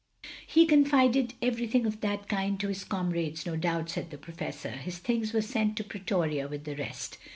[0.47, 4.71] "He confided everything of that kind to his comrades, no doubt," said the Professor.
[4.71, 7.19] "His things were sent to Pretoria with the rest.